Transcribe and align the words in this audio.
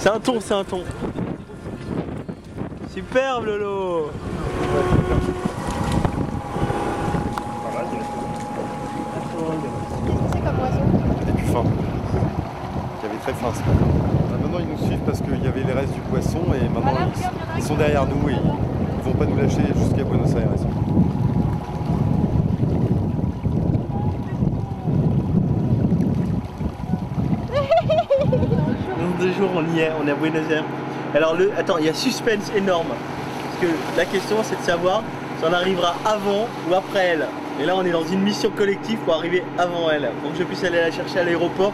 C'est 0.00 0.10
un 0.10 0.20
ton, 0.20 0.40
c'est 0.40 0.54
un 0.54 0.62
ton. 0.64 0.82
Superbe 2.94 3.46
Lolo 3.46 4.10
C'est 10.32 10.38
comme 10.40 10.58
oiseau. 10.60 10.80
Et 11.28 11.32
du 11.32 11.42
fin. 11.44 11.64
Il 13.02 13.06
y 13.06 13.10
avait 13.10 13.18
très 13.22 13.32
fin 13.32 13.52
ce 13.52 13.58
matin. 13.60 13.72
Bah, 14.30 14.36
maintenant 14.40 14.58
ils 14.60 14.68
nous 14.68 14.86
suivent 14.86 15.00
parce 15.04 15.20
qu'il 15.20 15.42
y 15.44 15.48
avait 15.48 15.64
les 15.64 15.72
restes 15.72 15.92
du 15.92 16.00
poisson 16.00 16.40
et 16.54 16.68
maintenant 16.68 16.92
Voilà, 16.92 17.08
ils, 17.16 17.58
ils 17.58 17.62
sont 17.62 17.74
derrière 17.76 18.06
nous 18.06 18.28
et 18.28 18.32
ils, 18.32 18.38
ils 18.38 19.04
vont 19.04 19.12
pas 19.18 19.26
nous 19.26 19.36
lâcher 19.36 19.62
jusqu'à 19.76 20.04
Buenos 20.04 20.30
Aires. 20.34 20.48
Dans 27.98 29.24
deux 29.24 29.27
jours, 29.38 29.50
on 29.54 29.64
y 29.74 29.80
est, 29.80 29.90
on 30.02 30.06
est 30.06 30.10
à 30.10 30.14
Buenos 30.14 30.50
Aires. 30.50 30.64
Alors, 31.14 31.34
le, 31.34 31.52
attends, 31.56 31.78
il 31.78 31.86
y 31.86 31.88
a 31.88 31.94
suspense 31.94 32.50
énorme. 32.54 32.88
Parce 32.88 33.72
que 33.72 33.76
la 33.96 34.04
question, 34.04 34.36
c'est 34.42 34.58
de 34.58 34.64
savoir 34.64 35.02
si 35.38 35.44
on 35.48 35.52
arrivera 35.52 35.94
avant 36.04 36.46
ou 36.68 36.74
après 36.74 37.06
elle. 37.06 37.26
Et 37.60 37.64
là, 37.64 37.74
on 37.76 37.84
est 37.84 37.90
dans 37.90 38.04
une 38.04 38.20
mission 38.20 38.50
collective 38.50 38.98
pour 38.98 39.14
arriver 39.14 39.42
avant 39.56 39.90
elle. 39.90 40.10
Pour 40.22 40.32
que 40.32 40.38
je 40.38 40.44
puisse 40.44 40.62
aller 40.64 40.80
la 40.80 40.90
chercher 40.90 41.20
à 41.20 41.24
l'aéroport. 41.24 41.72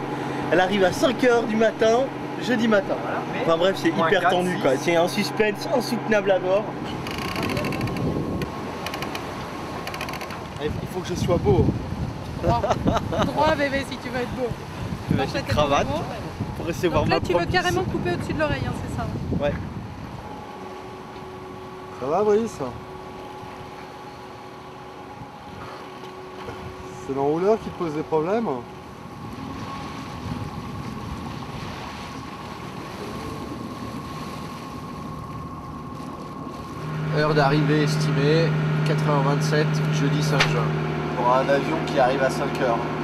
Elle 0.53 0.61
arrive 0.61 0.85
à 0.85 0.91
5h 0.91 1.47
du 1.49 1.57
matin, 1.57 2.01
jeudi 2.43 2.69
matin. 2.69 2.95
Enfin 3.43 3.57
bref, 3.57 3.77
c'est 3.77 3.89
hyper 3.89 4.29
tendu 4.29 4.57
quoi. 4.61 4.73
C'est 4.79 4.97
un 4.97 5.09
suspense 5.09 5.69
insoutenable 5.75 6.31
à 6.31 6.39
bord. 6.39 6.65
Il 10.63 10.71
faut 10.93 11.01
que 11.01 11.09
je 11.09 11.15
sois 11.15 11.39
beau. 11.39 11.67
Droit. 12.43 13.55
Bébé, 13.59 13.85
si 13.91 13.97
tu 13.99 14.09
veux 14.11 14.21
être 14.21 14.35
beau. 14.37 14.49
Avec 15.19 15.35
une 15.35 15.43
cravate 15.43 15.87
beau. 15.87 16.03
Pour 16.65 16.75
recevoir 16.75 17.03
Donc 17.03 17.11
là, 17.11 17.21
ma 17.21 17.27
tu 17.27 17.35
veux 17.35 17.47
carrément 17.47 17.85
couper 17.85 18.13
au-dessus 18.13 18.33
de 18.33 18.39
l'oreille, 18.39 18.63
hein, 18.67 18.73
c'est 18.89 18.97
ça 18.97 19.07
Ouais. 19.41 19.53
Ça 22.01 22.07
va 22.07 22.25
Brice? 22.25 22.59
C'est 27.07 27.15
l'enrouleur 27.15 27.59
qui 27.63 27.69
te 27.69 27.79
pose 27.79 27.95
des 27.95 28.03
problèmes? 28.03 28.49
Heure 37.17 37.35
d'arrivée 37.35 37.85
estimée 37.85 38.49
4h27, 38.87 39.67
jeudi 40.01 40.23
5 40.23 40.41
juin. 40.49 40.63
Pour 41.17 41.33
un 41.33 41.49
avion 41.49 41.77
qui 41.87 41.99
arrive 42.01 42.23
à 42.23 42.29
5h. 42.29 43.04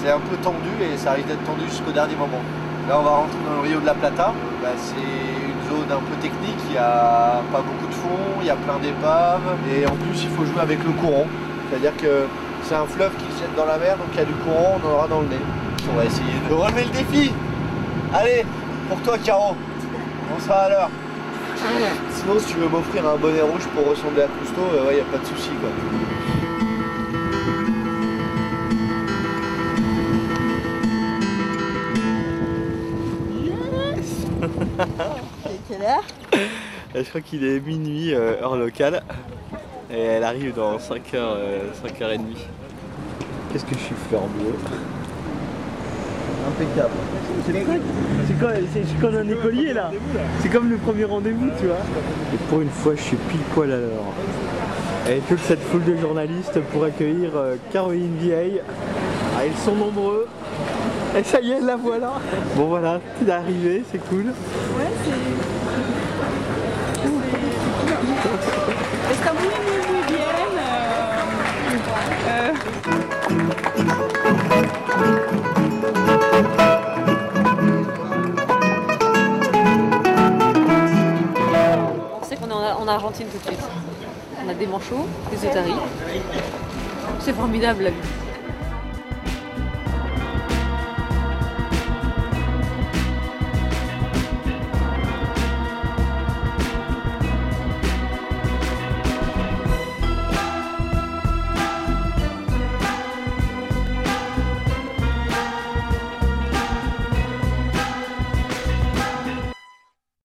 C'est 0.00 0.10
un 0.10 0.20
peu 0.20 0.36
tendu 0.36 0.70
et 0.80 0.96
ça 0.96 1.12
risque 1.12 1.26
d'être 1.28 1.44
tendu 1.44 1.64
jusqu'au 1.68 1.90
dernier 1.90 2.14
moment. 2.14 2.40
Là, 2.88 2.98
on 3.00 3.02
va 3.02 3.10
rentrer 3.10 3.38
dans 3.44 3.62
le 3.62 3.68
Rio 3.68 3.80
de 3.80 3.86
la 3.86 3.94
Plata. 3.94 4.32
Bah, 4.62 4.68
c'est 4.76 4.94
une 4.94 5.62
zone 5.68 5.90
un 5.90 6.00
peu 6.00 6.14
technique, 6.22 6.56
il 6.68 6.72
n'y 6.72 6.78
a 6.78 7.42
pas 7.52 7.60
beaucoup 7.60 7.86
de 7.86 7.94
fond, 7.94 8.38
il 8.40 8.46
y 8.46 8.50
a 8.50 8.56
plein 8.56 8.78
d'épaves. 8.78 9.42
Et 9.74 9.86
en 9.86 9.96
plus, 9.96 10.22
il 10.22 10.30
faut 10.30 10.44
jouer 10.44 10.60
avec 10.60 10.82
le 10.84 10.92
courant. 10.92 11.26
C'est-à-dire 11.68 11.96
que 11.96 12.26
c'est 12.62 12.74
un 12.76 12.86
fleuve 12.86 13.12
qui 13.16 13.24
se 13.34 13.40
jette 13.42 13.54
dans 13.56 13.66
la 13.66 13.76
mer, 13.76 13.96
donc 13.96 14.08
il 14.12 14.18
y 14.18 14.22
a 14.22 14.24
du 14.24 14.34
courant, 14.44 14.78
on 14.82 14.86
en 14.88 14.92
aura 14.92 15.08
dans 15.08 15.20
le 15.20 15.28
nez. 15.28 15.44
On 15.92 15.96
va 15.96 16.04
essayer 16.04 16.38
de 16.48 16.54
relever 16.54 16.84
le 16.84 16.90
défi. 16.90 17.32
Allez, 18.14 18.44
pour 18.88 19.00
toi, 19.02 19.16
Caro. 19.18 19.54
On 20.34 20.40
sera 20.40 20.54
à 20.54 20.68
l'heure. 20.68 20.90
Sinon, 22.12 22.38
si 22.38 22.54
tu 22.54 22.58
veux 22.58 22.68
m'offrir 22.68 23.06
un 23.06 23.16
bonnet 23.16 23.42
rouge 23.42 23.66
pour 23.74 23.90
ressembler 23.90 24.22
à 24.22 24.26
Cousteau, 24.28 24.62
il 24.80 24.86
ouais, 24.86 24.94
n'y 24.94 25.00
a 25.00 25.04
pas 25.04 25.18
de 25.18 25.26
souci. 25.26 25.50
quoi. 25.60 25.70
Quelle 35.68 35.82
heure? 35.82 36.04
Euh, 36.34 37.02
Je 37.02 37.08
crois 37.08 37.20
qu'il 37.20 37.44
est 37.44 37.58
minuit 37.60 38.14
euh, 38.14 38.40
heure 38.40 38.56
locale 38.56 39.02
et 39.90 39.98
elle 39.98 40.24
arrive 40.24 40.54
dans 40.54 40.76
5h, 40.76 41.16
5h30. 41.84 42.20
Qu'est-ce 43.52 43.64
que 43.64 43.74
je 43.74 43.78
suis 43.80 43.94
fleur-bleu 44.08 44.54
Impeccable. 46.46 46.94
C'est 47.46 47.64
quoi 47.64 47.74
C'est 48.26 48.38
quoi 48.38 49.10
comme 49.10 49.16
un 49.16 49.28
écolier 49.28 49.72
là 49.72 49.90
C'est 50.40 50.48
comme 50.48 50.70
le 50.70 50.76
premier 50.76 51.04
rendez-vous 51.04 51.48
tu 51.58 51.66
vois 51.66 51.76
Et 52.32 52.36
pour 52.48 52.60
une 52.60 52.70
fois 52.70 52.94
je 52.94 53.02
suis 53.02 53.16
pile 53.16 53.40
poil 53.54 53.72
à 53.72 53.76
l'heure. 53.78 54.04
Et 55.10 55.20
toute 55.28 55.40
cette 55.40 55.62
foule 55.62 55.84
de 55.84 55.96
journalistes 55.96 56.60
pour 56.72 56.84
accueillir 56.84 57.30
euh, 57.34 57.56
Caroline 57.72 58.16
Vieille. 58.20 58.60
Ah, 59.36 59.46
ils 59.46 59.56
sont 59.56 59.74
nombreux. 59.74 60.28
Et 61.18 61.24
ça 61.24 61.40
y 61.40 61.50
est, 61.50 61.60
la 61.60 61.74
voilà. 61.76 62.12
Bon 62.54 62.66
voilà, 62.66 63.00
c'est 63.18 63.28
arrivé, 63.30 63.82
c'est 63.90 63.98
cool. 64.08 64.26
Ouais, 64.26 64.84
c'est. 65.04 65.10
Está 69.12 69.32
muy, 69.32 69.48
muy, 69.48 69.78
muy 69.90 70.02
bien. 70.06 70.32
euh, 72.28 72.52
euh, 72.52 72.52
On 82.20 82.24
sait 82.24 82.36
qu'on 82.36 82.48
est 82.48 82.52
en, 82.52 82.80
en 82.82 82.88
Argentine 82.88 83.26
tout 83.26 83.38
de 83.38 83.42
suite. 83.42 83.68
On 84.44 84.48
a 84.48 84.54
des 84.54 84.66
manchots, 84.66 85.06
des 85.30 85.48
otaries. 85.48 85.74
C'est 87.20 87.32
formidable 87.32 87.84
la 87.84 87.90
vue. 87.90 87.96